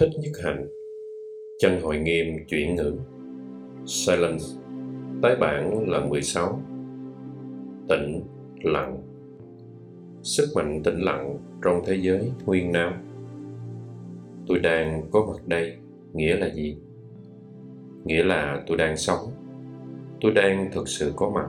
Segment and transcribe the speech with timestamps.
[0.00, 0.68] Thích Nhất Hạnh.
[1.58, 2.96] Chân hội nghiêm chuyển ngữ.
[3.84, 4.44] Silence.
[5.22, 6.60] Tái bản là 16
[7.88, 8.22] Tĩnh,
[8.62, 9.02] lặng.
[10.22, 12.92] Sức mạnh tĩnh lặng trong thế giới nguyên nam.
[14.46, 15.76] Tôi đang có mặt đây
[16.12, 16.76] nghĩa là gì?
[18.04, 19.30] Nghĩa là tôi đang sống.
[20.20, 21.48] Tôi đang thực sự có mặt.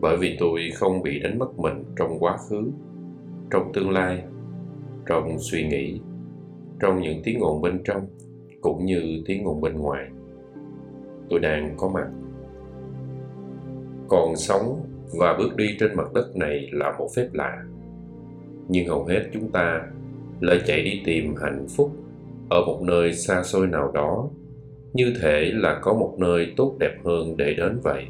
[0.00, 2.70] Bởi vì tôi không bị đánh mất mình trong quá khứ
[3.50, 4.22] Trong tương lai
[5.06, 6.00] Trong suy nghĩ
[6.80, 8.06] trong những tiếng ồn bên trong,
[8.60, 10.08] cũng như tiếng ồn bên ngoài.
[11.30, 12.08] Tôi đang có mặt.
[14.08, 14.80] Còn sống
[15.18, 17.64] và bước đi trên mặt đất này là một phép lạ.
[18.68, 19.80] Nhưng hầu hết chúng ta
[20.40, 21.92] lại chạy đi tìm hạnh phúc
[22.50, 24.28] ở một nơi xa xôi nào đó,
[24.92, 28.04] như thể là có một nơi tốt đẹp hơn để đến vậy.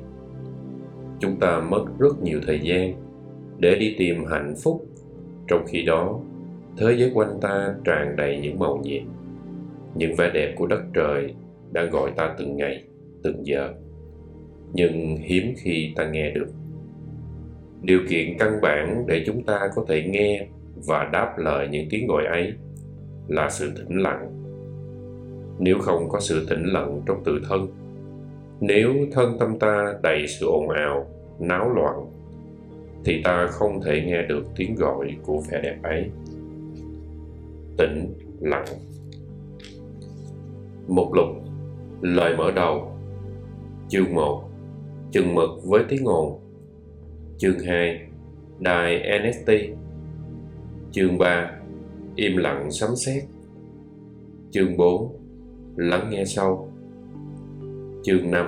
[1.20, 2.95] Chúng ta mất rất nhiều thời gian
[3.59, 4.87] để đi tìm hạnh phúc,
[5.48, 6.20] trong khi đó
[6.81, 9.03] thế giới quanh ta tràn đầy những màu nhiệm.
[9.95, 11.35] Những vẻ đẹp của đất trời
[11.73, 12.85] đang gọi ta từng ngày,
[13.23, 13.73] từng giờ.
[14.73, 16.48] Nhưng hiếm khi ta nghe được.
[17.83, 20.47] Điều kiện căn bản để chúng ta có thể nghe
[20.87, 22.53] và đáp lời những tiếng gọi ấy
[23.29, 24.29] là sự tĩnh lặng.
[25.59, 27.67] Nếu không có sự tĩnh lặng trong tự thân,
[28.61, 31.07] nếu thân tâm ta đầy sự ồn ào,
[31.39, 32.07] náo loạn,
[33.05, 36.11] thì ta không thể nghe được tiếng gọi của vẻ đẹp ấy
[37.79, 38.67] tĩnh lặng.
[40.89, 41.29] Một lục
[42.01, 42.93] lời mở đầu.
[43.89, 44.43] Chương 1
[45.12, 46.39] chừng mực với tiếng ngồn
[47.39, 48.09] chương 2
[48.59, 49.53] đài NST
[50.93, 51.51] chương 3
[52.17, 53.25] im lặng sấm sét.
[54.51, 55.17] Chương 4
[55.77, 56.73] lắng nghe sâu
[58.03, 58.47] chương 5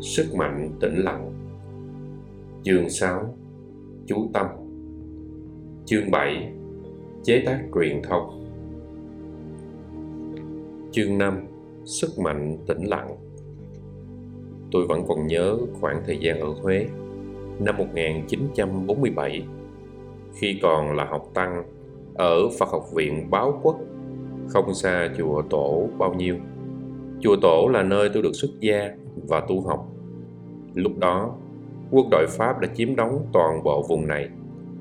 [0.00, 1.32] sức mạnh tĩnh lặng.
[2.62, 3.34] Chương 6
[4.06, 4.46] chú tâm.
[5.84, 6.52] Chương 7
[7.24, 8.47] chế tác truyền thông.
[10.98, 11.46] Chương 5
[11.84, 13.16] Sức mạnh tĩnh lặng
[14.72, 16.86] Tôi vẫn còn nhớ khoảng thời gian ở Huế
[17.58, 19.42] năm 1947
[20.34, 21.64] khi còn là học tăng
[22.14, 23.78] ở Phật học viện Báo Quốc
[24.48, 26.36] không xa chùa Tổ bao nhiêu.
[27.20, 28.94] Chùa Tổ là nơi tôi được xuất gia
[29.28, 29.88] và tu học.
[30.74, 31.34] Lúc đó,
[31.90, 34.28] quân đội Pháp đã chiếm đóng toàn bộ vùng này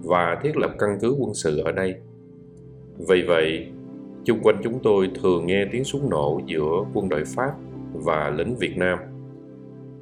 [0.04, 1.96] và thiết lập căn cứ quân sự ở đây.
[3.10, 3.72] Vì vậy,
[4.28, 7.52] Chung quanh chúng tôi thường nghe tiếng súng nổ giữa quân đội Pháp
[7.94, 9.00] và lính Việt Nam.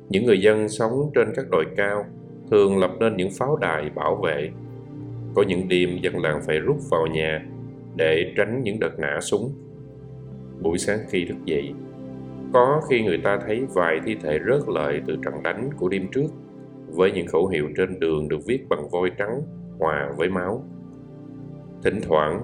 [0.10, 2.06] Những người dân sống trên các đồi cao
[2.52, 4.50] thường lập nên những pháo đài bảo vệ.
[5.36, 7.46] Có những đêm dân làng phải rút vào nhà
[7.96, 9.52] để tránh những đợt nã súng.
[10.62, 11.74] Buổi sáng khi thức dậy,
[12.54, 16.08] có khi người ta thấy vài thi thể rớt lại từ trận đánh của đêm
[16.12, 16.28] trước
[16.88, 19.42] với những khẩu hiệu trên đường được viết bằng vôi trắng
[19.80, 20.64] hòa với máu.
[21.84, 22.42] Thỉnh thoảng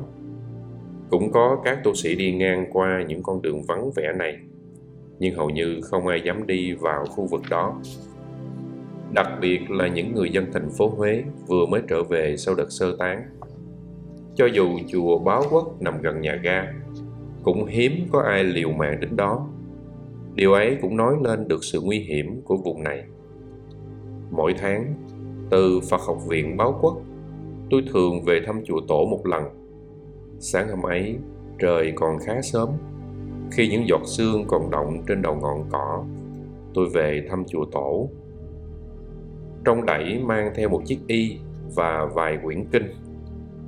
[1.11, 4.37] cũng có các tu sĩ đi ngang qua những con đường vắng vẻ này,
[5.19, 7.81] nhưng hầu như không ai dám đi vào khu vực đó.
[9.13, 12.69] Đặc biệt là những người dân thành phố Huế vừa mới trở về sau đợt
[12.69, 13.23] sơ tán.
[14.35, 16.73] Cho dù chùa Báo Quốc nằm gần nhà ga,
[17.43, 19.47] cũng hiếm có ai liều mạng đến đó.
[20.35, 23.03] Điều ấy cũng nói lên được sự nguy hiểm của vùng này.
[24.31, 24.93] Mỗi tháng,
[25.49, 27.01] từ Phật học viện Báo Quốc,
[27.69, 29.60] tôi thường về thăm chùa Tổ một lần
[30.43, 31.17] Sáng hôm ấy,
[31.59, 32.69] trời còn khá sớm.
[33.51, 36.03] Khi những giọt sương còn động trên đầu ngọn cỏ,
[36.73, 38.09] tôi về thăm chùa tổ.
[39.65, 41.37] Trong đẩy mang theo một chiếc y
[41.75, 42.93] và vài quyển kinh.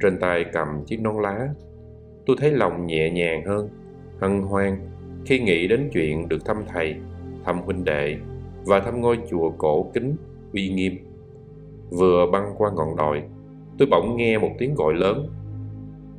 [0.02, 1.48] Trên tay cầm chiếc nón lá.
[2.26, 3.70] Tôi thấy lòng nhẹ nhàng hơn,
[4.20, 4.78] hân hoan
[5.26, 6.96] khi nghĩ đến chuyện được thăm thầy,
[7.46, 8.18] thăm huynh đệ
[8.66, 10.16] và thăm ngôi chùa cổ kính,
[10.54, 10.98] uy nghiêm.
[11.90, 13.24] Vừa băng qua ngọn đồi,
[13.78, 15.30] tôi bỗng nghe một tiếng gọi lớn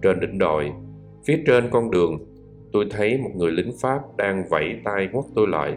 [0.04, 0.72] trên đỉnh đồi,
[1.26, 2.19] phía trên con đường,
[2.72, 5.77] tôi thấy một người lính Pháp đang vẫy tay ngoắt tôi lại.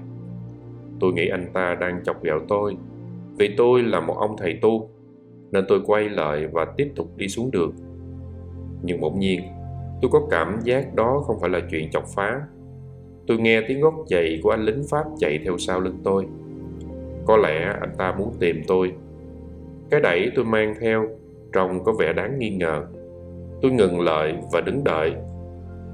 [1.00, 2.78] Tôi nghĩ anh ta đang chọc ghẹo tôi,
[3.38, 4.90] vì tôi là một ông thầy tu,
[5.52, 7.74] nên tôi quay lại và tiếp tục đi xuống đường.
[8.84, 9.42] Nhưng bỗng nhiên,
[10.02, 12.42] tôi có cảm giác đó không phải là chuyện chọc phá.
[13.28, 16.26] Tôi nghe tiếng gót giày của anh lính Pháp chạy theo sau lưng tôi.
[17.26, 18.94] Có lẽ anh ta muốn tìm tôi.
[19.90, 21.08] Cái đẩy tôi mang theo
[21.54, 22.86] trông có vẻ đáng nghi ngờ.
[23.62, 25.16] Tôi ngừng lại và đứng đợi.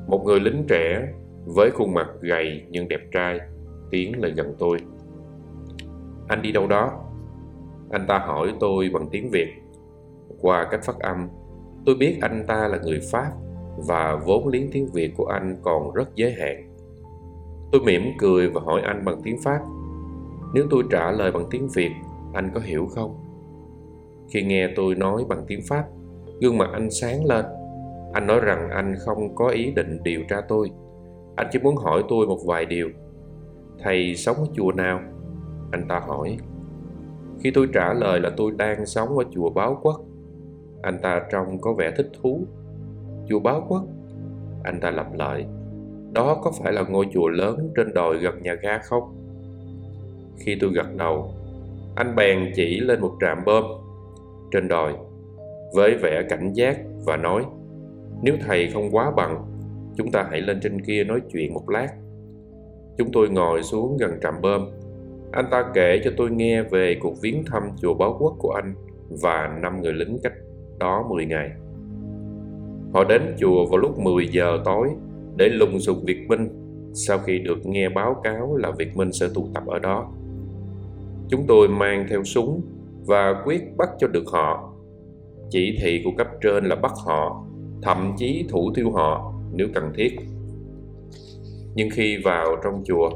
[0.07, 1.07] Một người lính trẻ
[1.45, 3.39] với khuôn mặt gầy nhưng đẹp trai
[3.91, 4.77] tiến lại gần tôi.
[6.27, 6.91] Anh đi đâu đó?
[7.91, 9.47] Anh ta hỏi tôi bằng tiếng Việt.
[10.41, 11.27] Qua cách phát âm,
[11.85, 13.31] tôi biết anh ta là người Pháp
[13.87, 16.75] và vốn liếng tiếng Việt của anh còn rất giới hạn.
[17.71, 19.59] Tôi mỉm cười và hỏi anh bằng tiếng Pháp.
[20.53, 21.91] Nếu tôi trả lời bằng tiếng Việt,
[22.33, 23.15] anh có hiểu không?
[24.29, 25.85] Khi nghe tôi nói bằng tiếng Pháp,
[26.43, 27.45] gương mặt anh sáng lên
[28.13, 30.69] anh nói rằng anh không có ý định điều tra tôi
[31.35, 32.89] Anh chỉ muốn hỏi tôi một vài điều.
[33.79, 34.99] Thầy sống ở chùa nào?
[35.71, 36.37] Anh ta hỏi.
[37.39, 40.01] Khi tôi trả lời là tôi đang sống ở chùa Báo Quốc,
[40.81, 42.45] anh ta trông có vẻ thích thú.
[43.29, 43.83] Chùa Báo Quốc?
[44.63, 45.45] Anh ta lặp lại.
[46.13, 49.03] Đó có phải là ngôi chùa lớn trên đồi gần nhà ga không?
[50.37, 51.33] Khi tôi gật đầu,
[51.95, 53.63] anh bèn chỉ lên một trạm bơm
[54.51, 54.93] trên đồi
[55.73, 57.45] với vẻ cảnh giác và nói,
[58.21, 59.31] nếu thầy không quá bận
[59.97, 61.87] chúng ta hãy lên trên kia nói chuyện một lát
[62.97, 64.69] chúng tôi ngồi xuống gần trạm bơm
[65.33, 68.73] anh ta kể cho tôi nghe về cuộc viếng thăm chùa báo quốc của anh
[69.09, 70.33] và năm người lính cách
[70.79, 71.51] đó 10 ngày.
[72.93, 74.89] Họ đến chùa vào lúc 10 giờ tối
[75.35, 76.49] để lùng sục Việt Minh,
[76.93, 80.11] sau khi được nghe báo cáo là Việt Minh sẽ tụ tập ở đó.
[81.29, 82.61] Chúng tôi mang theo súng
[83.05, 84.72] và quyết bắt cho được họ.
[85.53, 87.45] Chỉ thị của cấp trên là bắt họ,
[87.81, 90.15] thậm chí thủ tiêu họ nếu cần thiết.
[91.75, 93.09] Nhưng khi vào trong chùa,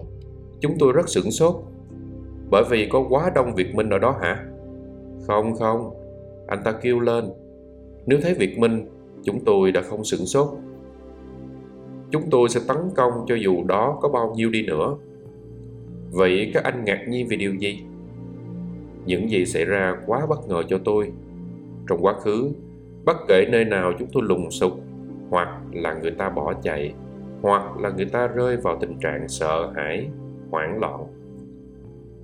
[0.59, 1.55] chúng tôi rất sửng sốt
[2.49, 4.45] bởi vì có quá đông Việt Minh ở đó hả?
[5.27, 5.89] Không không,
[6.47, 7.25] anh ta kêu lên.
[8.05, 8.87] Nếu thấy Việt Minh,
[9.23, 10.47] chúng tôi đã không sửng sốt.
[12.11, 14.95] Chúng tôi sẽ tấn công cho dù đó có bao nhiêu đi nữa.
[16.11, 17.79] Vậy các anh ngạc nhiên vì điều gì?
[19.05, 21.11] Những gì xảy ra quá bất ngờ cho tôi.
[21.89, 22.51] Trong quá khứ,
[23.05, 24.71] bất kể nơi nào chúng tôi lùng sục,
[25.29, 26.93] hoặc là người ta bỏ chạy,
[27.41, 30.09] hoặc là người ta rơi vào tình trạng sợ hãi,
[30.51, 31.07] hoảng loạn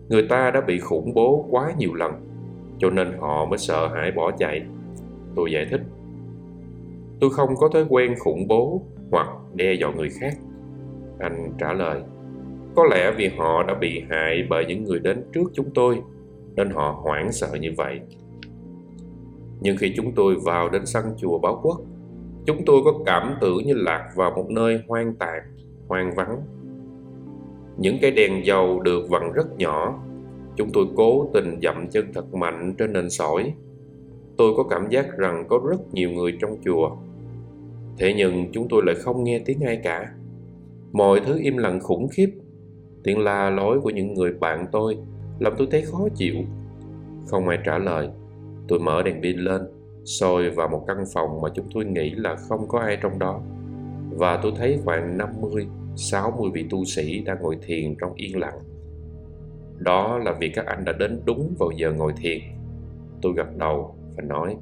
[0.10, 2.12] người ta đã bị khủng bố quá nhiều lần
[2.78, 4.66] cho nên họ mới sợ hãi bỏ chạy.
[5.36, 5.82] Tôi giải thích
[7.20, 8.82] tôi không có thói quen khủng bố
[9.12, 10.34] hoặc đe dọa người khác.
[11.20, 12.02] Anh trả lời
[12.76, 16.02] có lẽ vì họ đã bị hại bởi những người đến trước chúng tôi
[16.56, 18.00] nên họ hoảng sợ như vậy
[19.64, 21.82] nhưng khi chúng tôi vào đến sân chùa báo quốc,
[22.46, 25.42] chúng tôi có cảm tưởng như lạc vào một nơi hoang tàn,
[25.88, 26.42] hoang vắng.
[27.78, 30.04] Những cái đèn dầu được vặn rất nhỏ,
[30.56, 33.54] chúng tôi cố tình dậm chân thật mạnh trên nền sỏi.
[34.38, 36.90] Tôi có cảm giác rằng có rất nhiều người trong chùa.
[37.98, 40.14] Thế nhưng chúng tôi lại không nghe tiếng ai cả.
[40.92, 42.30] Mọi thứ im lặng khủng khiếp.
[43.04, 44.98] Tiếng la lối của những người bạn tôi
[45.40, 46.36] làm tôi thấy khó chịu.
[47.28, 48.10] Không ai trả lời
[48.68, 49.62] tôi mở đèn pin lên
[50.06, 53.42] soi vào một căn phòng mà chúng tôi nghĩ là không có ai trong đó
[54.10, 58.60] và tôi thấy khoảng 50 60 vị tu sĩ đang ngồi thiền trong yên lặng.
[59.80, 62.40] Đó là vì các anh đã đến đúng vào giờ ngồi thiền.
[63.22, 64.58] Tôi gật đầu và nói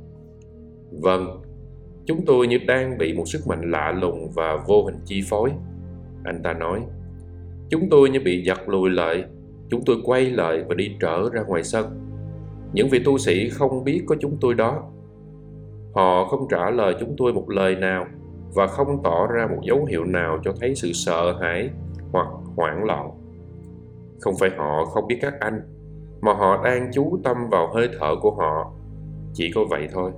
[0.92, 1.42] Vâng,
[2.06, 5.52] chúng tôi như đang bị một sức mạnh lạ lùng và vô hình chi phối.
[6.24, 6.82] Anh ta nói
[7.70, 9.24] Chúng tôi như bị giật lùi lại,
[9.70, 11.86] chúng tôi quay lại và đi trở ra ngoài sân.
[12.74, 14.84] Những vị tu sĩ không biết có chúng tôi đó.
[15.94, 18.06] Họ không trả lời chúng tôi một lời nào
[18.54, 21.70] và không tỏ ra một dấu hiệu nào cho thấy sự sợ hãi
[22.12, 23.12] hoặc hoảng loạn.
[24.20, 25.62] Không phải họ không biết các anh,
[26.22, 28.74] mà họ đang chú tâm vào hơi thở của họ.
[29.34, 30.12] Chỉ có vậy thôi.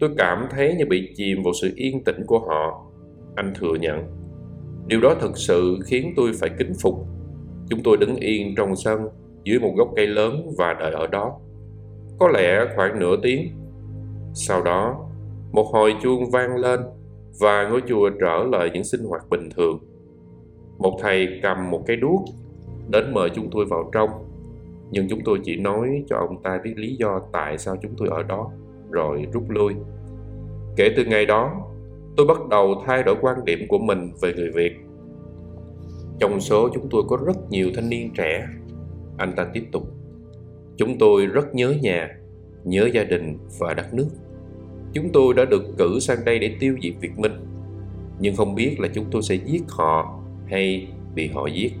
[0.00, 2.86] Tôi cảm thấy như bị chìm vào sự yên tĩnh của họ,
[3.34, 3.98] anh thừa nhận.
[4.86, 7.06] Điều đó thực sự khiến tôi phải kính phục.
[7.68, 9.08] Chúng tôi đứng yên trong sân
[9.44, 11.38] dưới một gốc cây lớn và đợi ở đó
[12.18, 13.48] có lẽ khoảng nửa tiếng
[14.34, 15.10] sau đó
[15.52, 16.80] một hồi chuông vang lên
[17.40, 19.78] và ngôi chùa trở lại những sinh hoạt bình thường.
[20.78, 22.20] Một thầy cầm một cái đuốc
[22.88, 24.10] đến mời chúng tôi vào trong,
[24.90, 28.08] nhưng chúng tôi chỉ nói cho ông ta biết lý do tại sao chúng tôi
[28.08, 28.50] ở đó,
[28.90, 29.74] rồi rút lui.
[30.76, 31.52] Kể từ ngày đó,
[32.16, 34.72] tôi bắt đầu thay đổi quan điểm của mình về người Việt.
[36.18, 38.46] Trong số chúng tôi có rất nhiều thanh niên trẻ.
[39.16, 39.82] Anh ta tiếp tục.
[40.76, 42.18] Chúng tôi rất nhớ nhà,
[42.64, 44.08] nhớ gia đình và đất nước.
[44.92, 47.32] Chúng tôi đã được cử sang đây để tiêu diệt Việt Minh,
[48.20, 51.72] nhưng không biết là chúng tôi sẽ giết họ hay bị họ giết.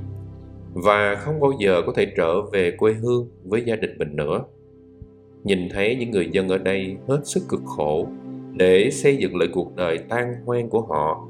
[0.74, 4.44] Và không bao giờ có thể trở về quê hương với gia đình mình nữa.
[5.44, 8.08] Nhìn thấy những người dân ở đây hết sức cực khổ
[8.52, 11.28] để xây dựng lại cuộc đời tan hoang của họ,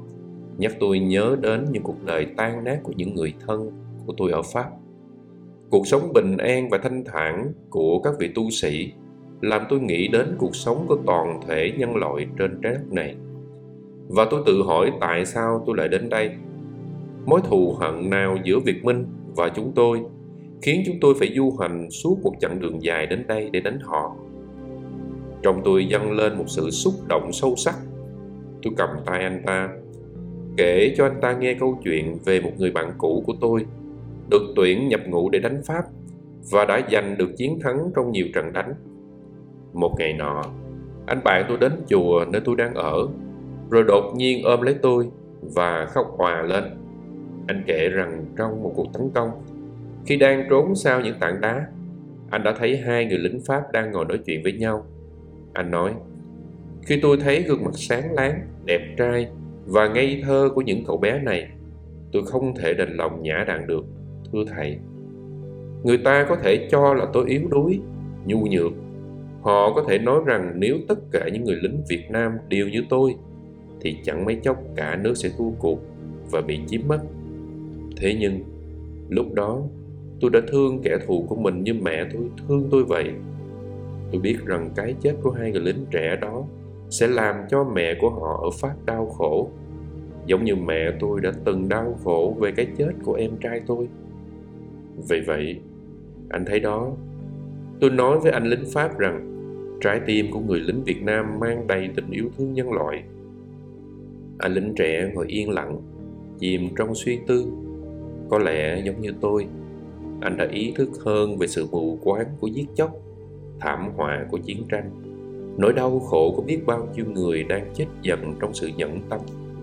[0.57, 3.71] nhắc tôi nhớ đến những cuộc đời tan nát của những người thân
[4.05, 4.69] của tôi ở Pháp.
[5.71, 8.93] Cuộc sống bình an và thanh thản của các vị tu sĩ
[9.41, 13.15] làm tôi nghĩ đến cuộc sống của toàn thể nhân loại trên trái đất này.
[14.07, 16.31] Và tôi tự hỏi tại sao tôi lại đến đây.
[17.25, 20.01] Mối thù hận nào giữa Việt Minh và chúng tôi
[20.61, 23.79] khiến chúng tôi phải du hành suốt một chặng đường dài đến đây để đánh
[23.79, 24.15] họ.
[25.43, 27.75] Trong tôi dâng lên một sự xúc động sâu sắc.
[28.63, 29.69] Tôi cầm tay anh ta,
[30.57, 33.65] kể cho anh ta nghe câu chuyện về một người bạn cũ của tôi
[34.31, 35.83] được tuyển nhập ngũ để đánh Pháp
[36.51, 38.73] và đã giành được chiến thắng trong nhiều trận đánh.
[39.73, 40.43] Một ngày nọ,
[41.05, 43.07] anh bạn tôi đến chùa nơi tôi đang ở,
[43.69, 45.09] rồi đột nhiên ôm lấy tôi
[45.41, 46.63] và khóc hòa lên.
[47.47, 49.29] anh kể rằng trong một cuộc tấn công
[50.05, 51.67] khi đang trốn sau những tảng đá
[52.31, 54.85] anh đã thấy hai người lính pháp đang ngồi nói chuyện với nhau.
[55.53, 55.93] Anh nói
[56.85, 59.27] khi tôi thấy gương mặt sáng láng đẹp trai
[59.65, 61.47] và ngây thơ của những cậu bé này
[62.11, 63.85] tôi không thể đành lòng nhã đạn được
[64.31, 64.77] thưa thầy.
[65.83, 67.79] Người ta có thể cho là tôi yếu đuối,
[68.25, 68.71] nhu nhược.
[69.41, 72.83] Họ có thể nói rằng nếu tất cả những người lính việt nam đều như
[72.89, 73.15] tôi,
[73.81, 75.79] thì chẳng mấy chốc cả nước sẽ thua cuộc
[76.31, 76.99] và bị chiếm mất.
[77.97, 78.39] Thế nhưng,
[79.09, 79.61] lúc đó,
[80.19, 83.11] tôi đã thương kẻ thù của mình như mẹ tôi thương tôi vậy.
[84.11, 86.43] Tôi biết rằng cái chết của hai người lính trẻ đó
[86.89, 89.49] sẽ làm cho mẹ của họ ở pháp đau khổ,
[90.25, 93.87] giống như mẹ tôi đã từng đau khổ về cái chết của em trai tôi
[95.09, 95.59] vì vậy,
[96.29, 96.91] anh thấy đó,
[97.79, 99.27] tôi nói với anh lính pháp rằng
[99.81, 103.03] trái tim của người lính việt nam mang đầy tình yêu thương nhân loại.
[104.37, 105.81] Anh lính trẻ ngồi yên lặng,
[106.39, 107.45] chìm trong suy tư.
[108.29, 109.47] Có lẽ giống như tôi,
[110.21, 112.91] anh đã ý thức hơn về sự mù quáng của giết chóc,
[113.59, 114.89] thảm họa của chiến tranh.
[115.57, 119.19] Nỗi đau khổ của biết bao nhiêu người đang chết dần trong sự nhẫn tâm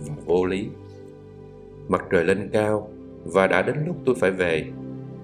[0.08, 0.66] và vô lý.
[1.88, 2.88] Mặt trời lên cao
[3.24, 4.64] và đã đến lúc tôi phải về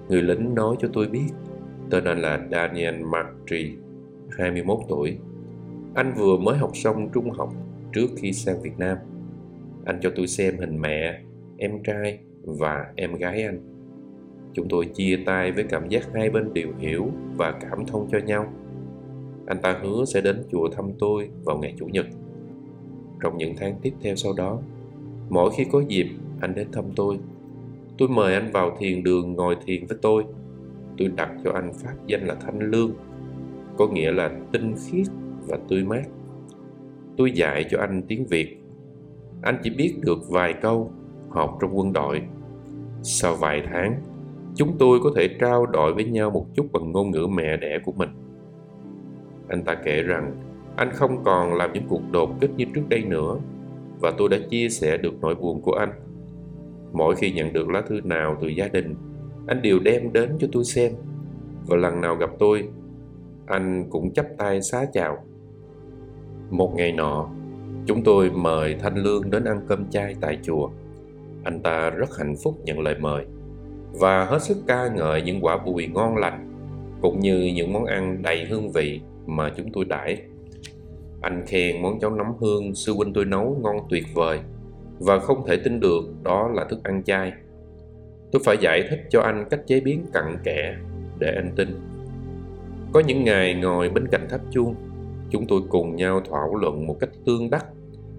[0.09, 1.27] người lính nói cho tôi biết,
[1.89, 3.75] tên anh là Daniel Martri
[4.37, 5.17] 21 tuổi.
[5.93, 7.53] Anh vừa mới học xong trung học
[7.93, 8.97] trước khi sang Việt Nam.
[9.85, 11.21] Anh cho tôi xem hình mẹ,
[11.57, 13.59] em trai và em gái anh.
[14.53, 17.07] Chúng tôi chia tay với cảm giác hai bên đều hiểu
[17.37, 18.53] và cảm thông cho nhau.
[19.45, 22.05] Anh ta hứa sẽ đến chùa thăm tôi vào ngày chủ nhật.
[23.21, 24.61] Trong những tháng tiếp theo sau đó,
[25.29, 26.07] mỗi khi có dịp,
[26.41, 27.19] anh đến thăm tôi
[27.97, 30.23] tôi mời anh vào thiền đường ngồi thiền với tôi.
[30.97, 32.91] Tôi đặt cho anh pháp danh là thanh lương,
[33.77, 35.07] có nghĩa là tinh khiết
[35.47, 36.03] và tươi mát.
[37.17, 38.57] Tôi dạy cho anh tiếng việt.
[39.41, 40.91] Anh chỉ biết được vài câu,
[41.29, 42.21] học trong quân đội.
[43.03, 44.01] Sau vài tháng,
[44.55, 47.79] chúng tôi có thể trao đổi với nhau một chút bằng ngôn ngữ mẹ đẻ
[47.85, 48.09] của mình.
[49.47, 50.35] Anh ta kể rằng,
[50.75, 53.37] anh không còn làm những cuộc đột kích như trước đây nữa,
[53.99, 55.89] và tôi đã chia sẻ được nỗi buồn của anh
[56.93, 58.95] mỗi khi nhận được lá thư nào từ gia đình,
[59.47, 60.91] anh đều đem đến cho tôi xem.
[61.67, 62.67] Và lần nào gặp tôi,
[63.45, 65.17] anh cũng chắp tay xá chào.
[66.49, 67.29] Một ngày nọ,
[67.85, 70.69] chúng tôi mời thanh lương đến ăn cơm chay tại chùa.
[71.43, 73.25] Anh ta rất hạnh phúc nhận lời mời
[73.99, 76.51] và hết sức ca ngợi những quả bùi ngon lành
[77.01, 80.17] cũng như những món ăn đầy hương vị mà chúng tôi đãi.
[81.21, 84.39] Anh khen món cháo nấm hương sư huynh tôi nấu ngon tuyệt vời
[84.99, 87.33] và không thể tin được đó là thức ăn chay.
[88.31, 90.75] Tôi phải giải thích cho anh cách chế biến cặn kẽ
[91.19, 91.69] để anh tin.
[92.93, 94.75] Có những ngày ngồi bên cạnh tháp chuông,
[95.29, 97.65] chúng tôi cùng nhau thảo luận một cách tương đắc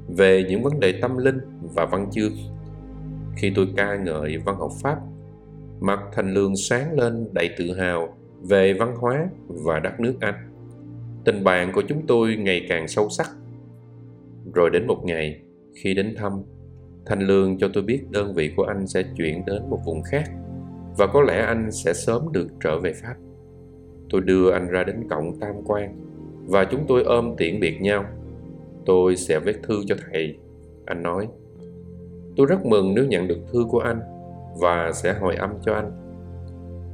[0.09, 1.39] về những vấn đề tâm linh
[1.75, 2.33] và văn chương.
[3.37, 4.99] Khi tôi ca ngợi văn học pháp,
[5.81, 10.35] mặt thành lương sáng lên đầy tự hào về văn hóa và đất nước anh.
[11.25, 13.31] Tình bạn của chúng tôi ngày càng sâu sắc.
[14.55, 15.41] Rồi đến một ngày
[15.75, 16.43] khi đến thăm
[17.07, 20.31] thanh lương cho tôi biết đơn vị của anh sẽ chuyển đến một vùng khác,
[20.99, 23.15] và có lẽ anh sẽ sớm được trở về pháp
[24.11, 25.97] tôi đưa anh ra đến cổng tam quan,
[26.47, 28.05] và chúng tôi ôm tiễn biệt nhau
[28.87, 30.39] tôi sẽ viết thư cho thầy
[30.85, 31.29] anh nói,
[32.37, 34.01] tôi rất mừng nếu nhận được thư của anh
[34.61, 35.91] và sẽ hồi âm cho anh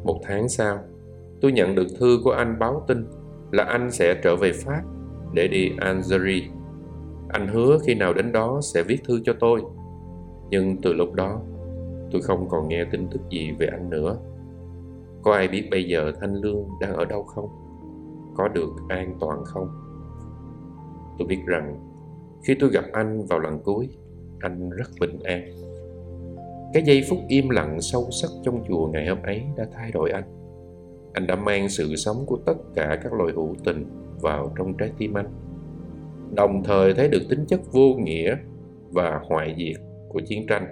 [0.04, 0.78] một tháng sau,
[1.40, 3.06] tôi nhận được thư của anh báo tin
[3.52, 4.82] là anh sẽ trở về Pháp
[5.34, 6.42] để đi Algeria.
[7.28, 9.62] Anh hứa khi nào đến đó sẽ viết thư cho tôi.
[10.52, 11.40] Nhưng từ lúc đó,
[12.10, 14.16] tôi không còn nghe tin tức gì về anh nữa.
[15.22, 17.48] Có ai biết bây giờ Thanh Lương đang ở đâu không?
[18.34, 19.68] Có được an toàn không?
[21.18, 21.76] Tôi biết rằng
[22.44, 23.88] khi tôi gặp anh vào lần cuối,
[24.40, 25.42] anh rất bình an.
[26.74, 30.10] Cái giây phút im lặng sâu sắc trong chùa ngày hôm ấy đã thay đổi
[30.10, 30.42] anh
[31.12, 33.86] anh đã mang sự sống của tất cả các loài hữu tình
[34.20, 35.26] vào trong trái tim anh
[36.36, 38.36] đồng thời thấy được tính chất vô nghĩa
[38.90, 39.80] và hoại diệt
[40.12, 40.66] của chiến tranh.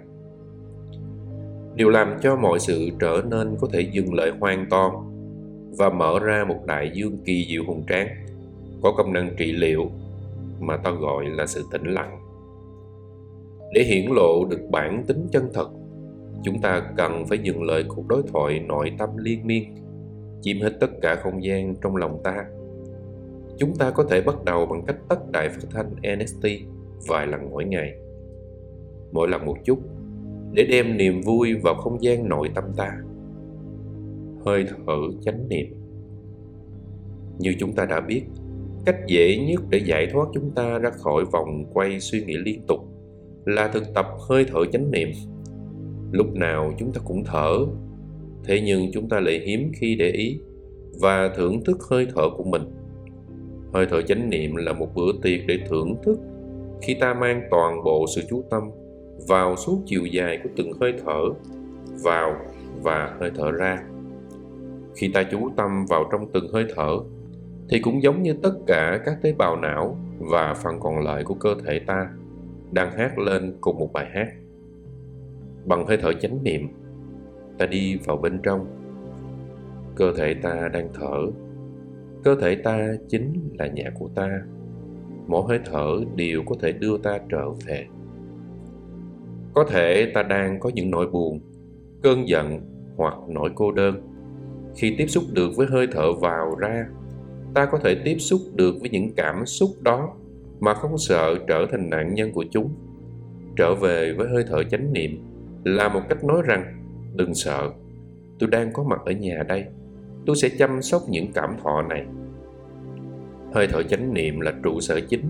[1.75, 4.93] Điều làm cho mọi sự trở nên có thể dừng lại hoàn toàn
[5.79, 8.09] và mở ra một đại dương kỳ diệu hùng tráng,
[8.83, 9.91] có công năng trị liệu
[10.61, 12.19] mà ta gọi là sự tĩnh lặng.
[13.73, 15.69] Để hiển lộ được bản tính chân thật,
[16.43, 19.65] chúng ta cần phải dừng lại cuộc đối thoại nội tâm liên miên,
[20.43, 22.45] chiếm hết tất cả không gian trong lòng ta.
[23.59, 26.47] Chúng ta có thể bắt đầu bằng cách tắt đại phát thanh NST
[27.09, 27.95] vài lần mỗi ngày
[29.13, 29.79] mỗi lần một chút,
[30.53, 32.91] để đem niềm vui vào không gian nội tâm ta.
[34.45, 35.67] Hơi thở chánh niệm.
[37.39, 38.23] Như chúng ta đã biết,
[38.87, 42.61] cách dễ nhất để giải thoát chúng ta ra khỏi vòng quay suy nghĩ liên
[42.69, 42.81] tục
[43.45, 45.09] là thực tập hơi thở chánh niệm.
[46.13, 47.59] Lúc nào chúng ta cũng thở,
[48.45, 50.39] thế nhưng chúng ta lại hiếm khi để ý
[51.01, 52.63] và thưởng thức hơi thở của mình.
[53.73, 56.19] Hơi thở chánh niệm là một bữa tiệc để thưởng thức
[56.83, 58.63] khi ta mang toàn bộ sự chú tâm
[59.29, 61.21] vào suốt chiều dài của từng hơi thở,
[62.03, 62.37] vào
[62.83, 63.83] và hơi thở ra.
[64.95, 66.99] Khi ta chú tâm vào trong từng hơi thở,
[67.69, 71.35] thì cũng giống như tất cả các tế bào não và phần còn lại của
[71.35, 72.09] cơ thể ta
[72.73, 74.29] đang hát lên cùng một bài hát.
[75.65, 76.69] Bằng hơi thở chánh niệm,
[77.59, 78.67] ta đi vào bên trong.
[79.97, 81.27] Cơ thể ta đang thở.
[82.25, 84.43] Cơ thể ta chính là nhà của ta.
[85.27, 87.87] Mỗi hơi thở đều có thể đưa ta trở về
[89.55, 91.41] có thể ta đang có những nỗi buồn,
[92.03, 92.61] cơn giận
[92.97, 94.01] hoặc nỗi cô đơn.
[94.77, 96.87] Khi tiếp xúc được với hơi thở vào ra,
[97.55, 100.15] ta có thể tiếp xúc được với những cảm xúc đó
[100.61, 102.71] mà không sợ trở thành nạn nhân của chúng.
[103.57, 105.23] Trở về với hơi thở chánh niệm
[105.65, 106.83] là một cách nói rằng,
[107.15, 107.71] đừng sợ,
[108.39, 109.65] tôi đang có mặt ở nhà đây,
[110.27, 112.07] tôi sẽ chăm sóc những cảm thọ này.
[113.55, 115.25] Hơi thở chánh niệm là trụ sở chính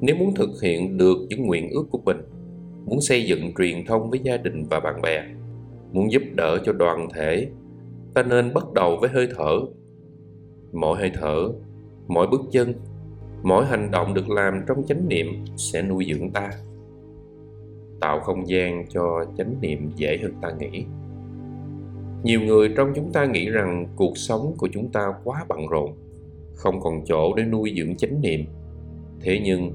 [0.00, 2.16] nếu muốn thực hiện được những nguyện ước của mình
[2.86, 5.24] muốn xây dựng truyền thông với gia đình và bạn bè,
[5.92, 7.48] muốn giúp đỡ cho đoàn thể,
[8.14, 9.60] ta nên bắt đầu với hơi thở.
[10.72, 11.48] Mỗi hơi thở,
[12.06, 12.74] mỗi bước chân,
[13.42, 15.26] mỗi hành động được làm trong chánh niệm
[15.56, 16.50] sẽ nuôi dưỡng ta,
[18.00, 20.84] tạo không gian cho chánh niệm dễ hơn ta nghĩ.
[22.22, 25.92] Nhiều người trong chúng ta nghĩ rằng cuộc sống của chúng ta quá bận rộn,
[26.54, 28.44] không còn chỗ để nuôi dưỡng chánh niệm.
[29.20, 29.72] Thế nhưng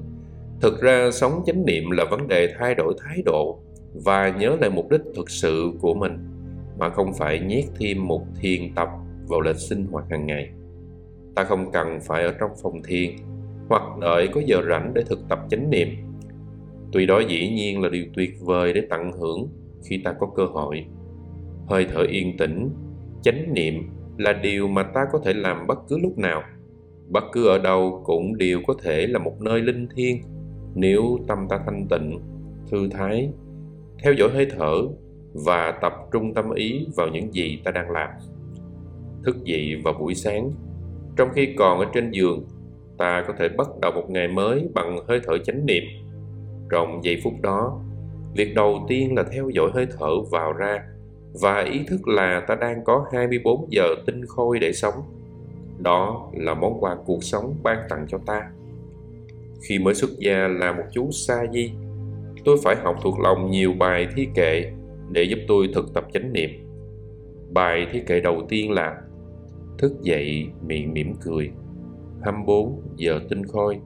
[0.60, 3.58] thực ra sống chánh niệm là vấn đề thay đổi thái độ
[3.94, 6.18] và nhớ lại mục đích thực sự của mình,
[6.78, 8.88] mà không phải nhét thêm một thiền tập
[9.28, 10.50] vào lịch sinh hoạt hàng ngày.
[11.34, 13.10] Ta không cần phải ở trong phòng thiền
[13.68, 15.88] hoặc đợi có giờ rảnh để thực tập chánh niệm.
[16.92, 19.48] Tuy đó dĩ nhiên là điều tuyệt vời để tận hưởng
[19.84, 20.86] khi ta có cơ hội.
[21.66, 22.70] Hơi thở yên tĩnh,
[23.22, 23.74] chánh niệm
[24.18, 26.42] là điều mà ta có thể làm bất cứ lúc nào.
[27.08, 30.16] Bất cứ ở đâu cũng đều có thể là một nơi linh thiêng
[30.74, 32.20] nếu tâm ta thanh tịnh,
[32.70, 33.30] thư thái,
[34.02, 34.74] theo dõi hơi thở
[35.34, 38.10] và tập trung tâm ý vào những gì ta đang làm,
[39.24, 40.50] thức dậy vào buổi sáng,
[41.16, 42.44] trong khi còn ở trên giường,
[42.98, 45.82] ta có thể bắt đầu một ngày mới bằng hơi thở chánh niệm
[46.70, 47.80] trong giây phút đó,
[48.34, 50.84] việc đầu tiên là theo dõi hơi thở vào ra
[51.40, 54.94] và ý thức là ta đang có 24 giờ tinh khôi để sống.
[55.78, 58.50] Đó là món quà cuộc sống ban tặng cho ta.
[59.62, 61.72] Khi mới xuất gia là một chú sa di,
[62.44, 64.72] tôi phải học thuộc lòng nhiều bài thi kệ
[65.10, 66.50] để giúp tôi thực tập chánh niệm.
[67.52, 69.02] Bài thi kệ đầu tiên là
[69.78, 71.50] Thức dậy miệng mỉm cười
[72.22, 73.80] 24 giờ tinh khôi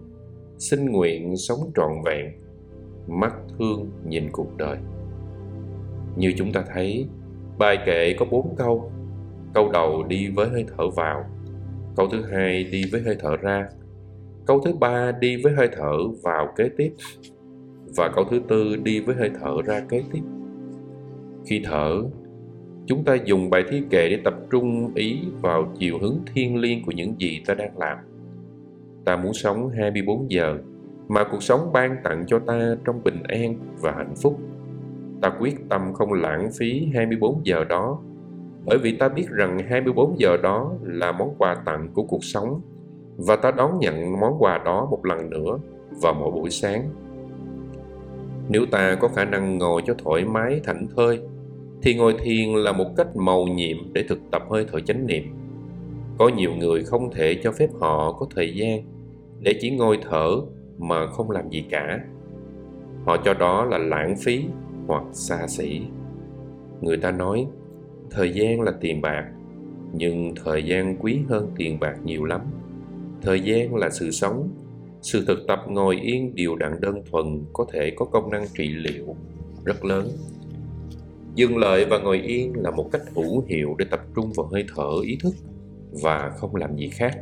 [0.59, 2.33] Xin nguyện sống trọn vẹn
[3.07, 4.79] Mắt thương nhìn cuộc đời
[6.17, 7.07] Như chúng ta thấy
[7.59, 8.93] Bài kệ có bốn câu.
[9.55, 11.25] Câu đầu đi với hơi thở vào.
[11.97, 13.69] Câu thứ hai đi với hơi thở ra.
[14.47, 16.93] Câu thứ ba đi với hơi thở vào kế tiếp.
[17.97, 20.23] Và câu thứ tư đi với hơi thở ra kế tiếp.
[21.47, 22.03] Khi thở,
[22.87, 26.85] chúng ta dùng bài thi kệ để tập trung ý vào chiều hướng thiên liêng
[26.85, 27.99] của những gì ta đang làm.
[29.05, 30.59] Ta muốn sống 24 giờ
[31.09, 34.41] mà cuộc sống ban tặng cho ta trong bình an và hạnh phúc
[35.23, 37.99] ta quyết tâm không lãng phí 24 giờ đó
[38.67, 42.61] bởi vì ta biết rằng 24 giờ đó là món quà tặng của cuộc sống
[43.17, 45.59] và ta đón nhận món quà đó một lần nữa
[46.03, 46.89] vào mỗi buổi sáng.
[48.49, 51.21] Nếu ta có khả năng ngồi cho thoải mái, thảnh thơi,
[51.83, 55.25] thì ngồi thiền là một cách màu nhiệm để thực tập hơi thở chánh niệm.
[56.19, 58.83] Có nhiều người không thể cho phép họ có thời gian
[59.41, 60.31] để chỉ ngồi thở
[60.79, 62.01] mà không làm gì cả.
[63.05, 64.45] Họ cho đó là lãng phí
[64.87, 65.83] hoặc xa xỉ
[66.81, 67.47] người ta nói,
[68.11, 69.25] thời gian là tiền bạc,
[69.93, 72.41] nhưng thời gian quý hơn tiền bạc nhiều lắm
[73.25, 74.49] thời gian là sự sống
[75.03, 78.69] sự thực tập ngồi yên, điều đặn đơn thuần có thể có công năng trị
[78.69, 79.17] liệu
[79.65, 80.09] rất lớn
[81.35, 84.65] dừng lại và ngồi yên là một cách hữu hiệu để tập trung vào hơi
[84.77, 85.35] thở, ý thức
[86.03, 87.19] và không làm gì khác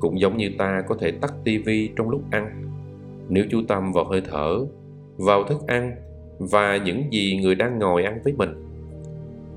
[0.00, 2.68] cũng giống như ta có thể tắt tivi trong lúc ăn
[3.28, 4.66] nếu chú tâm vào hơi thở,
[5.16, 5.96] vào thức ăn
[6.38, 8.50] và những gì người đang ngồi ăn với mình.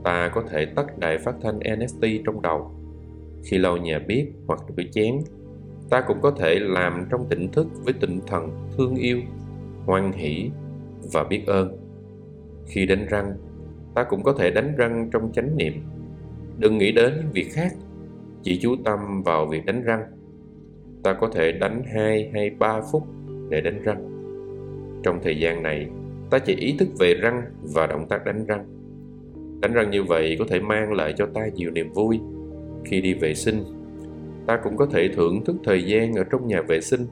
[0.03, 2.74] Ta có thể tắt đài phát thanh NST trong đầu.
[3.45, 5.19] Khi lau nhà bếp hoặc rửa chén,
[5.89, 9.19] ta cũng có thể làm trong tỉnh thức với tinh thần thương yêu,
[9.86, 10.49] hoan hỷ
[11.13, 11.77] và biết ơn.
[12.65, 13.34] Khi đánh răng,
[13.95, 15.73] ta cũng có thể đánh răng trong chánh niệm.
[16.58, 17.73] Đừng nghĩ đến những việc khác,
[18.43, 20.03] chỉ chú tâm vào việc đánh răng.
[21.03, 23.03] Ta có thể đánh 2 hay 3 phút
[23.49, 24.12] để đánh răng.
[25.03, 25.88] Trong thời gian này,
[26.29, 27.41] ta chỉ ý thức về răng
[27.73, 28.65] và động tác đánh răng
[29.62, 32.19] đánh răng như vậy có thể mang lại cho ta nhiều niềm vui
[32.85, 33.63] khi đi vệ sinh,
[34.47, 37.07] ta cũng có thể thưởng thức thời gian ở trong nhà vệ sinh.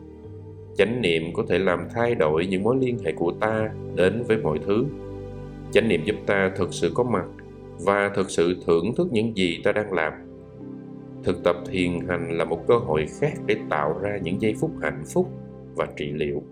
[0.78, 4.38] Chánh niệm có thể làm thay đổi những mối liên hệ của ta đến với
[4.38, 4.86] mọi thứ.
[5.72, 7.26] Chánh niệm giúp ta thực sự có mặt
[7.80, 10.14] và thực sự thưởng thức những gì ta đang làm.
[11.24, 14.72] Thực tập thiền hành là một cơ hội khác để tạo ra những giây phút
[14.82, 15.30] hạnh phúc
[15.76, 16.44] và trị liệu.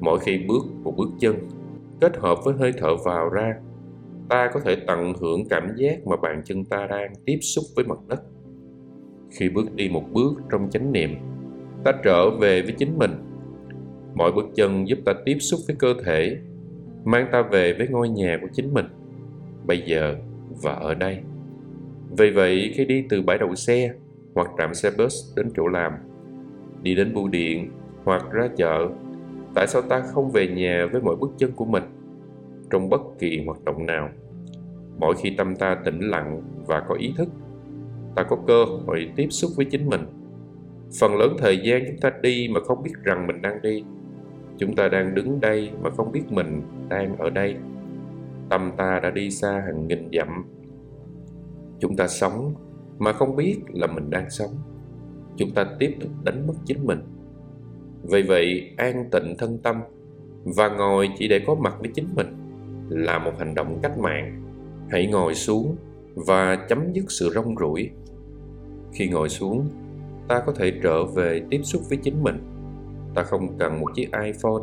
[0.00, 1.36] Mỗi khi bước một bước chân,
[2.00, 3.54] kết hợp với hơi thở vào ra
[4.30, 7.84] ta có thể tận hưởng cảm giác mà bàn chân ta đang tiếp xúc với
[7.84, 8.22] mặt đất.
[9.30, 11.10] Khi bước đi một bước trong chánh niệm,
[11.84, 13.10] ta trở về với chính mình.
[14.14, 16.36] Mỗi bước chân giúp ta tiếp xúc với cơ thể,
[17.04, 18.86] mang ta về với ngôi nhà của chính mình.
[19.66, 20.16] Bây giờ
[20.62, 21.18] và ở đây.
[22.18, 23.92] Vì vậy, khi đi từ bãi đậu xe
[24.34, 25.92] hoặc trạm xe bus đến chỗ làm,
[26.82, 27.70] đi đến bưu điện
[28.04, 28.88] hoặc ra chợ,
[29.54, 31.82] tại sao ta không về nhà với mỗi bước chân của mình?
[32.70, 34.08] Trong bất kỳ hoạt động nào.
[34.98, 37.28] Mỗi khi tâm ta tĩnh lặng và có ý thức,
[38.16, 40.00] ta có cơ hội tiếp xúc với chính mình.
[41.00, 43.84] Phần lớn thời gian chúng ta đi mà không biết rằng mình đang đi,
[44.58, 47.56] chúng ta đang đứng đây mà không biết mình đang ở đây.
[48.48, 50.44] Tâm ta đã đi xa hàng nghìn dặm.
[51.78, 52.54] Chúng ta sống
[52.98, 54.50] mà không biết là mình đang sống.
[55.36, 57.00] Chúng ta tiếp tục đánh mất chính mình.
[58.02, 59.80] Vì vậy, an tịnh thân tâm
[60.44, 62.26] và ngồi chỉ để có mặt với chính mình
[62.90, 64.42] là một hành động cách mạng.
[64.90, 65.76] Hãy ngồi xuống
[66.14, 67.90] và chấm dứt sự rong ruổi.
[68.92, 69.68] Khi ngồi xuống,
[70.28, 72.38] ta có thể trở về tiếp xúc với chính mình.
[73.14, 74.62] Ta không cần một chiếc iphone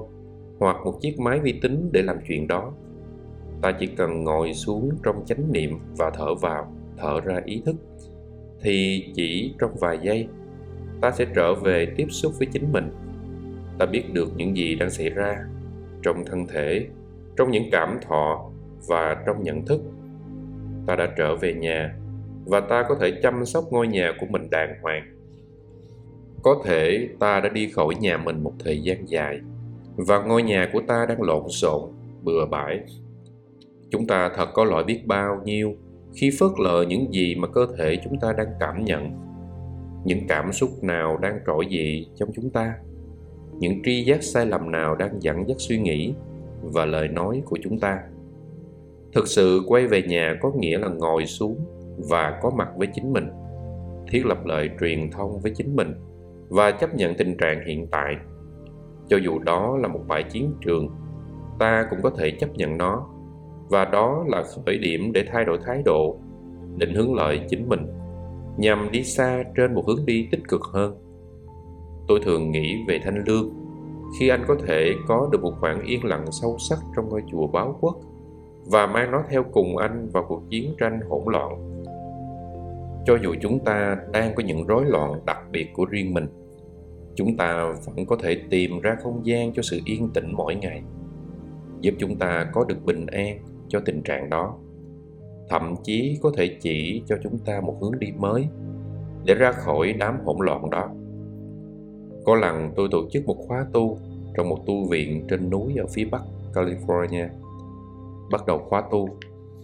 [0.59, 2.73] hoặc một chiếc máy vi tính để làm chuyện đó.
[3.61, 7.75] Ta chỉ cần ngồi xuống trong chánh niệm và thở vào, thở ra ý thức.
[8.61, 10.27] Thì chỉ trong vài giây,
[11.01, 12.89] ta sẽ trở về tiếp xúc với chính mình.
[13.79, 15.37] Ta biết được những gì đang xảy ra
[16.03, 16.87] trong thân thể
[17.37, 18.49] trong những cảm thọ
[18.87, 19.81] và trong nhận thức.
[20.87, 21.95] Ta đã trở về nhà
[22.45, 25.03] và ta có thể chăm sóc ngôi nhà của mình đàng hoàng.
[26.43, 29.39] Có thể ta đã đi khỏi nhà mình một thời gian dài
[29.95, 31.81] và ngôi nhà của ta đang lộn xộn,
[32.23, 32.79] bừa bãi.
[33.89, 35.75] Chúng ta thật có lỗi biết bao nhiêu
[36.13, 39.11] khi phớt lờ những gì mà cơ thể chúng ta đang cảm nhận.
[40.05, 42.73] Những cảm xúc nào đang trỗi dậy trong chúng ta?
[43.59, 46.13] Những tri giác sai lầm nào đang dẫn dắt suy nghĩ?
[46.61, 47.99] Và lời nói của chúng ta.
[49.13, 51.57] Thực sự quay về nhà có nghĩa là ngồi xuống
[52.09, 53.29] và có mặt với chính mình,
[54.11, 55.93] thiết lập lời truyền thông với chính mình
[56.49, 58.15] và chấp nhận tình trạng hiện tại.
[59.07, 60.89] Cho dù đó là một bãi chiến trường,
[61.59, 63.07] ta cũng có thể chấp nhận nó.
[63.69, 66.17] Và đó là khởi điểm để thay đổi thái độ,
[66.77, 67.87] định hướng lợi chính mình
[68.57, 70.97] nhằm đi xa trên một hướng đi tích cực hơn.
[72.07, 73.49] Tôi thường nghĩ về thanh lương
[74.19, 77.47] khi anh có thể có được một khoảng yên lặng sâu sắc trong ngôi chùa
[77.47, 77.97] báo quốc
[78.65, 81.81] và mang nó theo cùng anh vào cuộc chiến tranh hỗn loạn.
[83.05, 86.27] Cho dù chúng ta đang có những rối loạn đặc biệt của riêng mình,
[87.15, 90.81] chúng ta vẫn có thể tìm ra không gian cho sự yên tĩnh mỗi ngày,
[91.81, 94.57] giúp chúng ta có được bình an cho tình trạng đó.
[95.49, 98.47] Thậm chí có thể chỉ cho chúng ta một hướng đi mới
[99.25, 100.89] để ra khỏi đám hỗn loạn đó
[102.27, 103.97] có lần tôi tổ chức một khóa tu
[104.35, 106.21] trong một tu viện trên núi ở phía bắc
[106.53, 107.27] california.
[108.31, 109.09] Bắt đầu khóa tu,